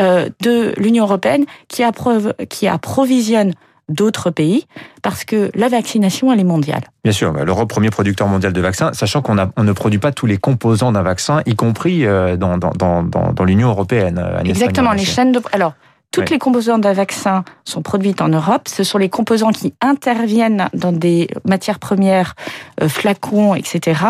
euh, 0.00 0.28
de 0.42 0.74
l'Union 0.76 1.04
européenne 1.04 1.44
qui, 1.68 1.82
approve- 1.82 2.34
qui 2.48 2.66
approvisionne 2.68 3.52
d'autres 3.88 4.28
pays 4.30 4.66
parce 5.02 5.24
que 5.24 5.50
la 5.54 5.68
vaccination, 5.68 6.30
elle 6.30 6.40
est 6.40 6.44
mondiale. 6.44 6.82
Bien 7.04 7.12
sûr, 7.12 7.32
l'Europe, 7.32 7.70
premier 7.70 7.88
producteur 7.88 8.28
mondial 8.28 8.52
de 8.52 8.60
vaccins, 8.60 8.92
sachant 8.92 9.22
qu'on 9.22 9.38
on 9.56 9.64
ne 9.64 9.72
produit 9.72 9.98
pas 9.98 10.12
tous 10.12 10.26
les 10.26 10.36
composants 10.36 10.92
d'un 10.92 11.02
vaccin, 11.02 11.40
y 11.46 11.54
compris 11.54 12.04
euh, 12.04 12.36
dans, 12.36 12.58
dans, 12.58 12.72
dans, 12.72 13.02
dans, 13.02 13.32
dans 13.32 13.44
l'Union 13.44 13.68
européenne. 13.70 14.18
euh, 14.22 14.40
Exactement, 14.40 14.92
les 14.92 15.06
chaînes 15.06 15.32
de... 15.32 15.40
Alors, 15.52 15.72
toutes 16.10 16.24
Oui. 16.24 16.30
les 16.32 16.38
composants 16.38 16.78
d'un 16.78 16.94
vaccin 16.94 17.44
sont 17.64 17.82
produites 17.82 18.20
en 18.22 18.28
Europe. 18.28 18.62
Ce 18.68 18.82
sont 18.82 18.96
les 18.98 19.08
composants 19.10 19.50
qui 19.52 19.74
interviennent 19.82 20.68
dans 20.74 20.90
des 20.92 21.28
matières 21.46 21.78
premières, 21.78 22.34
euh, 22.82 22.88
flacons, 22.88 23.54
etc. 23.54 24.00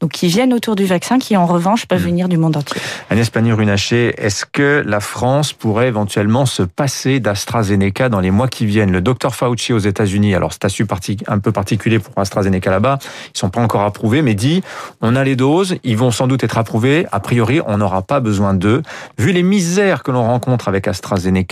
Donc, 0.00 0.12
qui 0.12 0.28
viennent 0.28 0.52
autour 0.52 0.76
du 0.76 0.84
vaccin, 0.84 1.18
qui 1.18 1.36
en 1.36 1.46
revanche 1.46 1.86
peuvent 1.86 2.02
Mm. 2.02 2.04
venir 2.04 2.28
du 2.28 2.36
monde 2.36 2.56
entier. 2.58 2.80
Agnès 3.08 3.30
Pannier-Runacher, 3.30 4.14
est-ce 4.18 4.44
que 4.44 4.82
la 4.86 5.00
France 5.00 5.54
pourrait 5.54 5.88
éventuellement 5.88 6.44
se 6.44 6.62
passer 6.62 7.20
d'AstraZeneca 7.20 8.10
dans 8.10 8.20
les 8.20 8.30
mois 8.30 8.48
qui 8.48 8.66
viennent? 8.66 8.92
Le 8.92 9.00
docteur 9.00 9.34
Fauci 9.34 9.72
aux 9.72 9.78
États-Unis, 9.78 10.34
alors 10.34 10.52
statut 10.52 10.86
un 11.26 11.38
peu 11.38 11.52
particulier 11.52 11.98
pour 11.98 12.12
AstraZeneca 12.18 12.70
là-bas, 12.70 12.98
ils 13.34 13.38
sont 13.38 13.48
pas 13.50 13.60
encore 13.62 13.82
approuvés, 13.82 14.20
mais 14.22 14.34
dit 14.34 14.62
on 15.00 15.16
a 15.16 15.24
les 15.24 15.36
doses, 15.36 15.76
ils 15.84 15.96
vont 15.96 16.10
sans 16.10 16.26
doute 16.26 16.44
être 16.44 16.58
approuvés. 16.58 17.06
A 17.12 17.20
priori, 17.20 17.60
on 17.66 17.78
n'aura 17.78 18.02
pas 18.02 18.20
besoin 18.20 18.52
d'eux. 18.54 18.82
Vu 19.18 19.32
les 19.32 19.42
misères 19.42 20.02
que 20.02 20.10
l'on 20.10 20.22
rencontre 20.26 20.68
avec 20.68 20.86
AstraZeneca, 20.86 21.45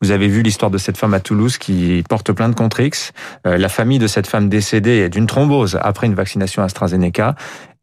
vous 0.00 0.10
avez 0.10 0.28
vu 0.28 0.42
l'histoire 0.42 0.70
de 0.70 0.78
cette 0.78 0.96
femme 0.96 1.14
à 1.14 1.20
Toulouse 1.20 1.58
qui 1.58 2.02
porte 2.08 2.32
plainte 2.32 2.54
contre 2.54 2.80
X. 2.80 3.12
Euh, 3.46 3.56
la 3.56 3.68
famille 3.68 3.98
de 3.98 4.06
cette 4.06 4.26
femme 4.26 4.48
décédée 4.48 4.98
est 4.98 5.08
d'une 5.08 5.26
thrombose 5.26 5.78
après 5.80 6.06
une 6.06 6.14
vaccination 6.14 6.62
AstraZeneca. 6.62 7.34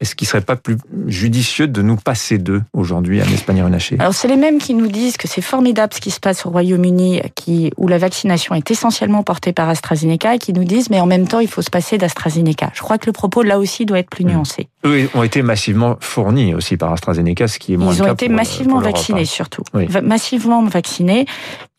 Est-ce 0.01 0.13
qu'il 0.15 0.27
serait 0.27 0.41
pas 0.41 0.57
plus 0.57 0.77
judicieux 1.07 1.67
de 1.67 1.81
nous 1.81 1.95
passer 1.95 2.37
d'eux 2.37 2.61
aujourd'hui, 2.73 3.21
Agnès 3.21 3.41
Pannier-Runacher 3.41 3.95
Alors, 3.99 4.13
c'est 4.13 4.27
les 4.27 4.35
mêmes 4.35 4.57
qui 4.57 4.73
nous 4.73 4.87
disent 4.87 5.15
que 5.15 5.27
c'est 5.27 5.41
formidable 5.41 5.93
ce 5.93 6.01
qui 6.01 6.11
se 6.11 6.19
passe 6.19 6.45
au 6.45 6.49
Royaume-Uni, 6.49 7.21
qui, 7.35 7.71
où 7.77 7.87
la 7.87 7.97
vaccination 7.97 8.55
est 8.55 8.69
essentiellement 8.69 9.23
portée 9.23 9.53
par 9.53 9.69
AstraZeneca, 9.69 10.35
et 10.35 10.37
qui 10.37 10.51
nous 10.51 10.65
disent, 10.65 10.89
mais 10.89 10.99
en 10.99 11.05
même 11.05 11.27
temps, 11.27 11.39
il 11.39 11.47
faut 11.47 11.61
se 11.61 11.69
passer 11.69 11.97
d'AstraZeneca. 11.97 12.71
Je 12.73 12.81
crois 12.81 12.97
que 12.97 13.05
le 13.05 13.13
propos, 13.13 13.41
là 13.41 13.57
aussi, 13.57 13.85
doit 13.85 13.99
être 13.99 14.09
plus 14.09 14.25
Mm. 14.25 14.29
nuancé. 14.31 14.67
Eux 14.85 15.09
ont 15.15 15.23
été 15.23 15.41
massivement 15.41 15.95
fournis 16.01 16.53
aussi 16.53 16.75
par 16.77 16.91
AstraZeneca, 16.91 17.47
ce 17.47 17.57
qui 17.57 17.73
est 17.73 17.77
moins 17.77 17.93
Ils 17.93 17.97
le 17.99 18.03
ont 18.03 18.07
cas 18.07 18.13
été 18.13 18.25
pour, 18.27 18.35
massivement 18.35 18.73
pour 18.73 18.81
vaccinés, 18.83 19.25
surtout. 19.25 19.63
Oui. 19.73 19.85
Va- 19.87 20.01
Massivement 20.01 20.63
vaccinés. 20.65 21.25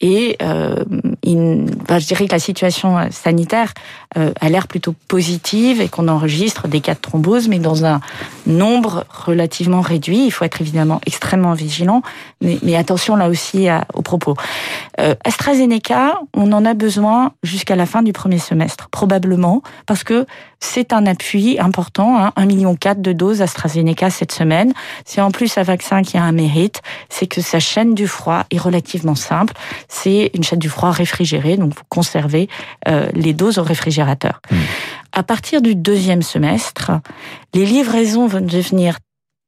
Et 0.02 0.36
euh, 0.42 0.84
il- 1.22 1.64
bah, 1.88 1.98
je 1.98 2.06
dirais 2.06 2.26
que 2.26 2.32
la 2.32 2.38
situation 2.38 2.98
euh, 2.98 3.06
sanitaire 3.10 3.72
euh, 4.18 4.30
a 4.40 4.48
l'air 4.50 4.68
plutôt 4.68 4.94
positive 5.08 5.80
et 5.80 5.88
qu'on 5.88 6.08
enregistre 6.08 6.68
des 6.68 6.80
cas 6.82 6.92
de 6.94 6.98
thrombose, 7.00 7.48
mais 7.48 7.58
dans 7.58 7.86
un 7.86 8.00
nombre 8.46 9.06
relativement 9.08 9.80
réduit. 9.80 10.26
Il 10.26 10.30
faut 10.30 10.44
être 10.44 10.60
évidemment 10.60 11.00
extrêmement 11.06 11.54
vigilant, 11.54 12.02
mais, 12.42 12.58
mais 12.62 12.76
attention 12.76 13.16
là 13.16 13.28
aussi 13.28 13.68
à- 13.68 13.86
aux 13.94 14.02
propos. 14.02 14.34
Euh, 15.00 15.14
AstraZeneca, 15.24 16.18
on 16.34 16.52
en 16.52 16.66
a 16.66 16.74
besoin 16.74 17.32
jusqu'à 17.42 17.74
la 17.76 17.86
fin 17.86 18.02
du 18.02 18.12
premier 18.12 18.38
semestre, 18.38 18.88
probablement, 18.90 19.62
parce 19.86 20.04
que 20.04 20.26
c'est 20.60 20.92
un 20.92 21.06
appui 21.06 21.58
important, 21.58 22.18
hein, 22.18 22.32
1,4 22.36 22.46
million 22.46 22.76
de 22.96 23.12
doses 23.12 23.42
AstraZeneca 23.42 24.10
cette 24.10 24.32
semaine. 24.32 24.72
C'est 25.04 25.20
en 25.20 25.30
plus 25.30 25.58
un 25.58 25.62
vaccin 25.62 26.02
qui 26.02 26.16
a 26.16 26.22
un 26.22 26.32
mérite, 26.32 26.82
c'est 27.08 27.26
que 27.26 27.40
sa 27.40 27.60
chaîne 27.60 27.94
du 27.94 28.06
froid 28.06 28.44
est 28.50 28.58
relativement 28.58 29.14
simple. 29.14 29.54
C'est 29.88 30.30
une 30.34 30.44
chaîne 30.44 30.58
du 30.58 30.68
froid 30.68 30.90
réfrigérée, 30.90 31.56
donc 31.56 31.74
vous 31.74 31.84
conservez 31.88 32.48
euh, 32.88 33.08
les 33.14 33.34
doses 33.34 33.58
au 33.58 33.62
réfrigérateur. 33.62 34.40
Mmh. 34.50 34.56
À 35.12 35.22
partir 35.22 35.62
du 35.62 35.74
deuxième 35.74 36.22
semestre, 36.22 36.92
les 37.54 37.64
livraisons 37.64 38.26
vont 38.26 38.40
devenir 38.40 38.98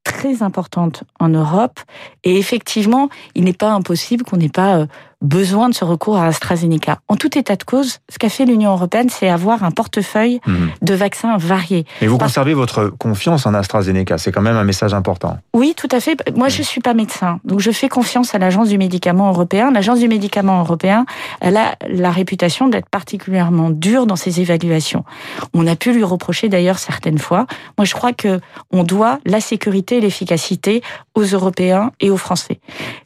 très 0.05 0.43
importantes 0.43 1.05
en 1.21 1.29
Europe 1.29 1.81
et 2.25 2.39
effectivement, 2.39 3.09
il 3.35 3.45
n'est 3.45 3.53
pas 3.53 3.73
impossible 3.73 4.25
qu'on 4.25 4.39
n'ait 4.39 4.49
pas 4.49 4.79
euh, 4.79 4.87
besoin 5.21 5.69
de 5.69 5.75
ce 5.75 5.85
recours 5.85 6.17
à 6.17 6.27
AstraZeneca. 6.27 6.99
En 7.09 7.17
tout 7.17 7.37
état 7.37 7.57
de 7.57 7.65
cause, 7.65 7.99
ce 8.09 8.19
qu'a 8.19 8.29
fait 8.29 8.45
l'Union 8.45 8.71
européenne, 8.73 9.09
c'est 9.11 9.29
avoir 9.29 9.65
un 9.65 9.71
portefeuille 9.73 10.41
Mhm. 10.47 10.71
de 10.81 10.95
vaccins 10.95 11.37
variés. 11.37 11.85
Mais 12.01 12.07
vous 12.07 12.19
Parce- 12.19 12.31
conservez 12.33 12.55
votre 12.55 12.87
confiance 12.87 13.45
en 13.47 13.55
AstraZeneca, 13.55 14.17
c'est 14.19 14.31
quand 14.31 14.43
même 14.43 14.57
un 14.57 14.65
message 14.65 14.95
important. 14.95 15.39
Oui, 15.55 15.75
tout 15.77 15.89
à 15.91 15.99
fait. 16.01 16.17
Moi, 16.37 16.49
je 16.49 16.63
suis 16.63 16.81
pas 16.81 16.95
médecin, 16.95 17.41
donc 17.45 17.61
je 17.61 17.71
fais 17.73 17.89
confiance 17.89 18.35
à 18.35 18.39
l'Agence 18.39 18.69
du 18.69 18.79
médicament 18.79 19.29
européen. 19.29 19.71
L'Agence 19.73 19.99
du 19.99 20.09
médicament 20.09 20.61
européen, 20.61 21.05
elle 21.41 21.57
a 21.57 21.75
la 21.89 22.11
réputation 22.11 22.69
d'être 22.69 22.89
particulièrement 22.89 23.71
dure 23.71 24.07
dans 24.07 24.17
ses 24.17 24.41
évaluations. 24.41 25.05
On 25.53 25.67
a 25.67 25.75
pu 25.75 25.93
lui 25.93 26.05
reprocher 26.05 26.49
d'ailleurs 26.49 26.79
certaines 26.79 27.19
fois. 27.19 27.47
Moi, 27.77 27.85
je 27.85 27.95
crois 27.95 28.13
que 28.13 28.41
on 28.73 28.85
doit 28.85 29.19
la 29.27 29.41
sécurité 29.41 29.97
et 29.97 30.01
l'efficacité 30.01 30.83
aux 31.15 31.23
Européens 31.25 31.91
et 32.01 32.11
aux 32.11 32.17
Français. 32.17 32.61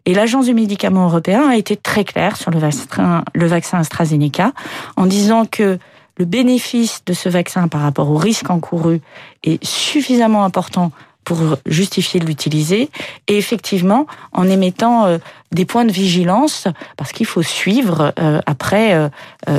Et 0.05 0.13
l'Agence 0.15 0.47
du 0.47 0.55
médicament 0.55 1.07
européen 1.07 1.49
a 1.49 1.57
été 1.57 1.77
très 1.77 2.02
claire 2.05 2.37
sur 2.37 2.51
le 2.51 2.59
vaccin, 2.59 3.25
le 3.35 3.47
vaccin 3.47 3.79
AstraZeneca 3.79 4.53
en 4.97 5.07
disant 5.07 5.45
que 5.45 5.79
le 6.19 6.25
bénéfice 6.25 7.03
de 7.07 7.13
ce 7.13 7.29
vaccin 7.29 7.69
par 7.69 7.81
rapport 7.81 8.11
au 8.11 8.17
risque 8.17 8.51
encouru 8.51 9.01
est 9.45 9.63
suffisamment 9.65 10.45
important 10.45 10.93
pour 11.25 11.57
justifier 11.67 12.19
de 12.21 12.27
l'utiliser 12.27 12.91
et 13.29 13.39
effectivement 13.39 14.07
en 14.33 14.49
émettant 14.49 15.07
euh, 15.07 15.19
des 15.53 15.65
points 15.65 15.85
de 15.85 15.93
vigilance 15.93 16.67
parce 16.97 17.13
qu'il 17.13 17.27
faut 17.27 17.43
suivre 17.43 18.13
euh, 18.19 18.41
après 18.47 18.95
euh, 18.95 19.09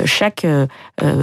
chaque 0.06 0.46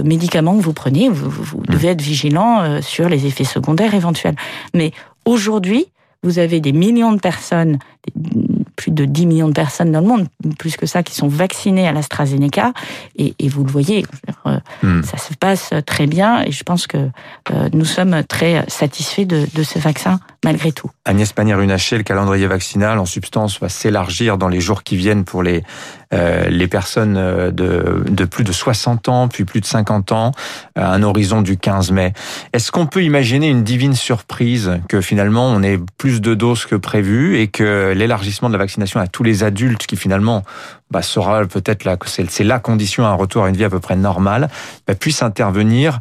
médicament 0.03 0.57
que 0.57 0.61
vous 0.63 0.73
prenez. 0.73 1.09
Vous, 1.09 1.61
devez 1.67 1.89
être 1.89 2.01
vigilant 2.01 2.81
sur 2.81 3.09
les 3.09 3.25
effets 3.25 3.43
secondaires 3.43 3.93
éventuels. 3.93 4.35
Mais 4.73 4.91
aujourd'hui 5.25 5.87
vous 6.23 6.39
avez 6.39 6.59
des 6.59 6.71
millions 6.71 7.13
de 7.13 7.19
personnes 7.19 7.79
des- 8.15 8.60
plus 8.81 8.91
de 8.91 9.05
10 9.05 9.27
millions 9.27 9.47
de 9.47 9.53
personnes 9.53 9.91
dans 9.91 10.01
le 10.01 10.07
monde 10.07 10.27
plus 10.57 10.75
que 10.75 10.87
ça 10.87 11.03
qui 11.03 11.13
sont 11.13 11.27
vaccinées 11.27 11.87
à 11.87 11.91
l'AstraZeneca 11.91 12.73
et, 13.15 13.35
et 13.37 13.47
vous 13.47 13.63
le 13.63 13.71
voyez 13.71 14.05
euh, 14.47 14.57
Hmm. 14.81 15.03
ça 15.03 15.17
se 15.17 15.33
passe 15.35 15.73
très 15.85 16.07
bien 16.07 16.43
et 16.43 16.51
je 16.51 16.63
pense 16.63 16.87
que 16.87 16.97
euh, 16.97 17.69
nous 17.73 17.85
sommes 17.85 18.23
très 18.23 18.65
satisfaits 18.67 19.25
de, 19.25 19.47
de 19.53 19.63
ce 19.63 19.77
vaccin 19.77 20.19
malgré 20.43 20.71
tout. 20.71 20.89
Agnès 21.05 21.31
Pannier-Runacher, 21.33 21.97
le 21.97 22.03
calendrier 22.03 22.47
vaccinal, 22.47 22.97
en 22.97 23.05
substance, 23.05 23.59
va 23.59 23.69
s'élargir 23.69 24.37
dans 24.37 24.47
les 24.47 24.59
jours 24.59 24.81
qui 24.81 24.95
viennent 24.95 25.23
pour 25.23 25.43
les, 25.43 25.63
euh, 26.13 26.47
les 26.49 26.67
personnes 26.67 27.15
euh, 27.17 27.51
de, 27.51 28.03
de 28.09 28.25
plus 28.25 28.43
de 28.43 28.51
60 28.51 29.09
ans, 29.09 29.27
puis 29.27 29.45
plus 29.45 29.61
de 29.61 29.65
50 29.65 30.11
ans, 30.11 30.31
à 30.75 30.93
un 30.93 31.03
horizon 31.03 31.41
du 31.41 31.57
15 31.57 31.91
mai. 31.91 32.13
Est-ce 32.53 32.71
qu'on 32.71 32.85
peut 32.85 33.03
imaginer 33.03 33.49
une 33.49 33.63
divine 33.63 33.95
surprise 33.95 34.79
que 34.89 35.01
finalement 35.01 35.47
on 35.47 35.63
ait 35.63 35.79
plus 35.97 36.21
de 36.21 36.33
doses 36.33 36.65
que 36.65 36.75
prévu 36.75 37.37
et 37.39 37.47
que 37.47 37.93
l'élargissement 37.95 38.49
de 38.49 38.53
la 38.53 38.59
vaccination 38.59 38.99
à 38.99 39.07
tous 39.07 39.23
les 39.23 39.43
adultes, 39.43 39.85
qui 39.85 39.95
finalement 39.95 40.43
bah, 40.89 41.01
sera 41.01 41.45
peut-être 41.45 41.85
la, 41.85 41.97
c'est 42.05 42.43
la 42.43 42.59
condition 42.59 43.05
à 43.05 43.09
un 43.09 43.13
retour 43.13 43.45
à 43.45 43.49
une 43.49 43.55
vie 43.55 43.63
à 43.63 43.69
peu 43.69 43.79
près 43.79 43.95
normale, 43.95 44.49
bah, 44.87 44.95
puisse 44.95 45.23
intervenir 45.23 45.99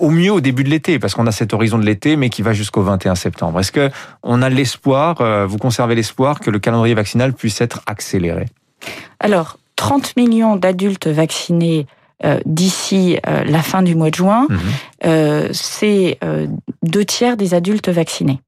au 0.00 0.10
mieux 0.10 0.32
au 0.32 0.40
début 0.40 0.64
de 0.64 0.68
l'été, 0.68 0.98
parce 0.98 1.14
qu'on 1.14 1.26
a 1.26 1.32
cet 1.32 1.54
horizon 1.54 1.78
de 1.78 1.84
l'été, 1.84 2.16
mais 2.16 2.30
qui 2.30 2.42
va 2.42 2.52
jusqu'au 2.52 2.82
21 2.82 3.14
septembre. 3.14 3.60
Est-ce 3.60 3.72
que 3.72 3.90
on 4.22 4.42
a 4.42 4.48
l'espoir, 4.48 5.20
euh, 5.20 5.46
vous 5.46 5.58
conservez 5.58 5.94
l'espoir 5.94 6.40
que 6.40 6.50
le 6.50 6.58
calendrier 6.58 6.94
vaccinal 6.94 7.32
puisse 7.32 7.60
être 7.60 7.82
accéléré? 7.86 8.46
Alors, 9.20 9.58
30 9.76 10.16
millions 10.16 10.56
d'adultes 10.56 11.06
vaccinés 11.06 11.86
euh, 12.24 12.40
d'ici 12.46 13.18
euh, 13.26 13.44
la 13.44 13.60
fin 13.62 13.82
du 13.82 13.94
mois 13.94 14.10
de 14.10 14.14
juin, 14.14 14.46
Mhm. 14.48 14.58
euh, 15.04 15.48
c'est 15.52 16.18
euh, 16.24 16.46
deux 16.82 17.04
tiers 17.04 17.36
des 17.36 17.52
adultes 17.52 17.88
vaccinés. 17.90 18.40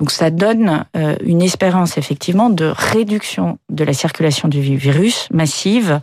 Donc 0.00 0.10
ça 0.10 0.30
donne 0.30 0.86
euh, 0.96 1.14
une 1.22 1.42
espérance 1.42 1.98
effectivement 1.98 2.48
de 2.48 2.72
réduction 2.74 3.58
de 3.68 3.84
la 3.84 3.92
circulation 3.92 4.48
du 4.48 4.60
virus 4.62 5.28
massive 5.30 6.00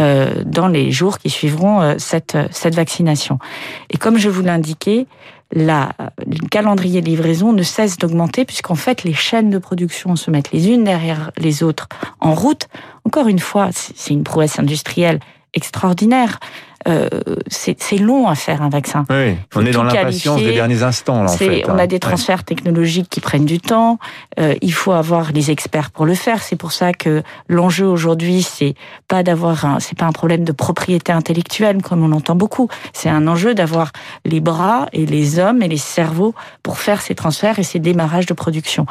euh, 0.00 0.42
dans 0.44 0.66
les 0.66 0.90
jours 0.90 1.18
qui 1.18 1.30
suivront 1.30 1.80
euh, 1.80 1.94
cette, 1.98 2.36
vaccination. 2.74 3.38
Et 3.88 3.98
comme 3.98 4.18
je 4.18 4.28
vous 4.28 4.42
l'indiquais, 4.42 5.06
le 5.54 6.48
calendrier 6.50 7.00
de 7.02 7.06
livraison 7.06 7.52
ne 7.52 7.62
cesse 7.62 7.98
d'augmenter 7.98 8.44
puisqu'en 8.44 8.74
fait 8.74 9.04
les 9.04 9.14
chaînes 9.14 9.50
de 9.50 9.58
production 9.58 10.16
se 10.16 10.28
mettent 10.32 10.50
les 10.50 10.68
unes 10.68 10.82
derrière 10.82 11.30
les 11.38 11.62
autres 11.62 11.88
en 12.18 12.34
route. 12.34 12.66
Encore 13.04 13.28
une 13.28 13.38
fois, 13.38 13.70
c'est 13.72 14.12
une 14.12 14.24
prouesse 14.24 14.58
industrielle 14.58 15.20
extraordinaire. 15.54 16.40
Euh, 16.88 17.08
c'est 17.48 17.98
long 17.98 18.28
à 18.28 18.34
faire 18.34 18.62
un 18.62 18.68
vaccin. 18.68 19.04
Oui, 19.10 19.36
on 19.54 19.66
est 19.66 19.72
dans 19.72 19.82
l'impatience 19.82 20.40
des 20.40 20.52
derniers 20.52 20.82
instants. 20.82 21.22
Là, 21.22 21.30
en 21.30 21.36
fait, 21.36 21.64
on 21.68 21.72
hein. 21.72 21.78
a 21.78 21.86
des 21.86 21.98
transferts 21.98 22.44
technologiques 22.44 23.08
qui 23.10 23.20
prennent 23.20 23.44
du 23.44 23.58
temps. 23.58 23.98
Euh, 24.38 24.54
il 24.62 24.72
faut 24.72 24.92
avoir 24.92 25.32
les 25.32 25.50
experts 25.50 25.90
pour 25.90 26.06
le 26.06 26.14
faire. 26.14 26.42
C'est 26.42 26.56
pour 26.56 26.72
ça 26.72 26.92
que 26.92 27.22
l'enjeu 27.48 27.86
aujourd'hui, 27.86 28.42
c'est 28.42 28.74
pas 29.08 29.22
d'avoir 29.22 29.64
un, 29.64 29.80
c'est 29.80 29.98
pas 29.98 30.06
un 30.06 30.12
problème 30.12 30.44
de 30.44 30.52
propriété 30.52 31.12
intellectuelle 31.12 31.82
comme 31.82 32.04
on 32.04 32.12
entend 32.12 32.36
beaucoup. 32.36 32.68
C'est 32.92 33.08
un 33.08 33.26
enjeu 33.26 33.54
d'avoir 33.54 33.92
les 34.24 34.40
bras 34.40 34.86
et 34.92 35.06
les 35.06 35.38
hommes 35.38 35.62
et 35.62 35.68
les 35.68 35.76
cerveaux 35.76 36.34
pour 36.62 36.78
faire 36.78 37.00
ces 37.00 37.14
transferts 37.14 37.58
et 37.58 37.64
ces 37.64 37.78
démarrages 37.78 38.26
de 38.26 38.34
production. 38.34 38.86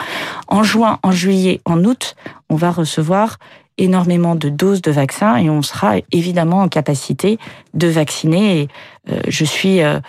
En 0.47 0.63
juin, 0.63 0.99
en 1.03 1.11
juillet, 1.11 1.61
en 1.65 1.83
août, 1.83 2.15
on 2.49 2.55
va 2.55 2.71
recevoir 2.71 3.37
énormément 3.77 4.35
de 4.35 4.49
doses 4.49 4.81
de 4.81 4.91
vaccins 4.91 5.37
et 5.37 5.49
on 5.49 5.61
sera 5.61 5.95
évidemment 6.11 6.61
en 6.61 6.69
capacité 6.69 7.37
de 7.73 7.87
vacciner. 7.87 8.61
Et, 8.61 8.67
euh, 9.11 9.19
je 9.27 9.45
suis 9.45 9.81
euh, 9.81 9.99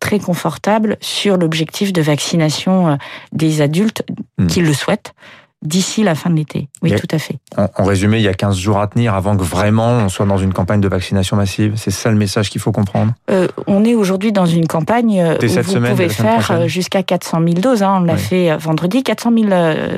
très 0.00 0.18
confortable 0.18 0.96
sur 1.00 1.36
l'objectif 1.36 1.92
de 1.92 2.02
vaccination 2.02 2.88
euh, 2.88 2.96
des 3.32 3.60
adultes 3.60 4.02
mmh. 4.38 4.46
qui 4.46 4.60
le 4.60 4.72
souhaitent 4.72 5.14
d'ici 5.62 6.02
la 6.02 6.14
fin 6.14 6.30
de 6.30 6.36
l'été. 6.36 6.68
Oui, 6.82 6.94
tout 6.94 7.08
à 7.10 7.18
fait. 7.18 7.36
En, 7.56 7.84
résumé, 7.84 8.18
il 8.18 8.22
y 8.22 8.28
a 8.28 8.34
15 8.34 8.56
jours 8.56 8.78
à 8.78 8.86
tenir 8.86 9.14
avant 9.14 9.36
que 9.36 9.42
vraiment 9.42 9.88
on 9.88 10.08
soit 10.08 10.26
dans 10.26 10.38
une 10.38 10.54
campagne 10.54 10.80
de 10.80 10.88
vaccination 10.88 11.36
massive. 11.36 11.74
C'est 11.76 11.90
ça 11.90 12.10
le 12.10 12.16
message 12.16 12.48
qu'il 12.50 12.60
faut 12.60 12.72
comprendre? 12.72 13.12
Euh, 13.30 13.46
On 13.66 13.84
est 13.84 13.94
aujourd'hui 13.94 14.32
dans 14.32 14.46
une 14.46 14.66
campagne 14.66 15.22
où 15.42 15.46
vous 15.46 15.80
pouvez 15.80 16.08
faire 16.08 16.66
jusqu'à 16.68 17.02
400 17.02 17.40
000 17.42 17.54
doses. 17.54 17.82
Hein. 17.82 17.98
On 18.00 18.04
l'a 18.04 18.16
fait 18.16 18.56
vendredi, 18.56 19.02
400 19.02 19.32
000 19.36 19.48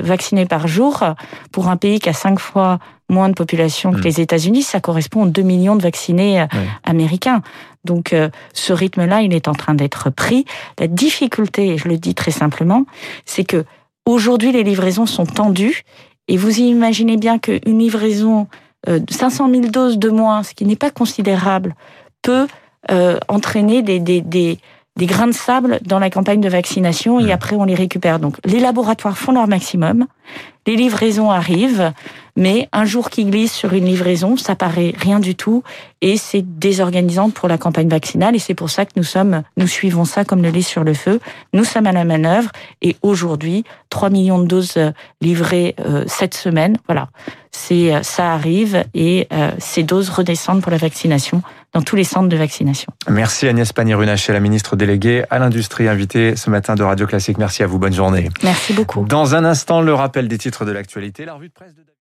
vaccinés 0.03 0.45
par 0.45 0.67
jour 0.67 1.03
pour 1.51 1.69
un 1.69 1.77
pays 1.77 1.99
qui 1.99 2.09
a 2.09 2.13
cinq 2.13 2.39
fois 2.39 2.79
moins 3.09 3.29
de 3.29 3.33
population 3.33 3.91
que 3.91 3.99
hmm. 3.99 4.03
les 4.03 4.21
États-Unis. 4.21 4.63
Ça 4.63 4.79
correspond 4.79 5.23
aux 5.23 5.29
2 5.29 5.41
millions 5.41 5.75
de 5.75 5.83
vaccinés 5.83 6.41
euh, 6.41 6.45
américains. 6.83 7.41
Donc 7.85 8.13
euh, 8.13 8.29
ce 8.53 8.73
rythme-là, 8.73 9.21
il 9.21 9.33
est 9.33 9.47
en 9.47 9.53
train 9.53 9.73
d'être 9.73 10.09
pris. 10.09 10.45
La 10.79 10.87
difficulté, 10.87 11.77
je 11.77 11.87
le 11.87 11.97
dis 11.97 12.15
très 12.15 12.31
simplement, 12.31 12.85
c'est 13.25 13.43
que 13.43 13.65
aujourd'hui 14.05 14.51
les 14.51 14.63
livraisons 14.63 15.05
sont 15.05 15.25
tendues 15.25 15.83
et 16.27 16.37
vous 16.37 16.59
imaginez 16.59 17.17
bien 17.17 17.39
qu'une 17.39 17.79
livraison 17.79 18.47
euh, 18.87 18.99
de 18.99 19.11
500 19.11 19.49
000 19.49 19.61
doses 19.67 19.97
de 19.97 20.09
moins, 20.09 20.43
ce 20.43 20.53
qui 20.53 20.65
n'est 20.65 20.75
pas 20.75 20.91
considérable, 20.91 21.75
peut 22.21 22.47
entraîner 23.29 23.81
des, 23.81 23.99
des, 23.99 24.19
des, 24.19 24.59
des 24.95 25.05
grains 25.05 25.27
de 25.27 25.33
sable 25.33 25.79
dans 25.83 25.99
la 25.99 26.09
campagne 26.09 26.41
de 26.41 26.49
vaccination 26.49 27.19
et 27.19 27.25
hmm. 27.25 27.31
après 27.31 27.55
on 27.55 27.63
les 27.63 27.75
récupère. 27.75 28.19
Donc 28.19 28.37
les 28.45 28.59
laboratoires 28.59 29.17
font 29.17 29.31
leur 29.31 29.47
maximum, 29.47 30.05
les 30.65 30.75
livraisons 30.75 31.31
arrivent, 31.31 31.91
mais 32.35 32.67
un 32.71 32.85
jour 32.85 33.09
qui 33.09 33.25
glisse 33.25 33.53
sur 33.53 33.73
une 33.73 33.85
livraison, 33.85 34.37
ça 34.37 34.55
paraît 34.55 34.93
rien 34.97 35.19
du 35.19 35.35
tout 35.35 35.63
et 36.01 36.17
c'est 36.17 36.41
désorganisant 36.41 37.29
pour 37.29 37.47
la 37.47 37.57
campagne 37.57 37.89
vaccinale 37.89 38.35
et 38.35 38.39
c'est 38.39 38.55
pour 38.55 38.69
ça 38.69 38.85
que 38.85 38.91
nous 38.95 39.03
sommes, 39.03 39.43
nous 39.57 39.67
suivons 39.67 40.05
ça 40.05 40.25
comme 40.25 40.41
le 40.41 40.49
lait 40.49 40.61
sur 40.61 40.83
le 40.83 40.93
feu. 40.93 41.19
Nous 41.53 41.63
sommes 41.63 41.85
à 41.85 41.91
la 41.91 42.05
manœuvre 42.05 42.49
et 42.81 42.95
aujourd'hui, 43.03 43.63
3 43.89 44.09
millions 44.09 44.39
de 44.39 44.47
doses 44.47 44.77
euh, 44.77 44.91
livrées 45.21 45.75
euh, 45.79 46.03
cette 46.07 46.33
semaine. 46.33 46.77
Voilà, 46.87 47.09
c'est 47.51 47.93
euh, 47.93 48.01
ça 48.01 48.33
arrive 48.33 48.83
et 48.95 49.27
ces 49.59 49.83
doses 49.83 50.09
redescendent 50.09 50.61
pour 50.61 50.71
la 50.71 50.77
vaccination 50.77 51.43
dans 51.73 51.81
tous 51.81 51.95
les 51.95 52.03
centres 52.03 52.29
de 52.29 52.37
vaccination. 52.37 52.91
Merci 53.09 53.47
Agnès 53.47 53.73
Pannier-Runacher, 53.73 54.31
la 54.31 54.39
ministre 54.39 54.75
déléguée 54.75 55.23
à 55.29 55.39
l'industrie 55.39 55.87
invitée 55.87 56.35
ce 56.35 56.49
matin 56.49 56.75
de 56.75 56.83
Radio 56.83 57.07
Classique. 57.07 57.39
Merci 57.39 57.63
à 57.63 57.67
vous, 57.67 57.79
bonne 57.79 57.93
journée. 57.93 58.29
Merci 58.43 58.73
beaucoup. 58.73 59.05
Dans 59.05 59.33
un 59.33 59.43
instant, 59.43 59.81
le 59.81 59.93
rappel 59.93 60.27
des 60.27 60.37
titres 60.53 60.65
de 60.65 60.71
l'actualité, 60.71 61.25
la 61.25 61.33
revue 61.33 61.47
de 61.47 61.53
presse 61.53 61.73
de 61.73 61.83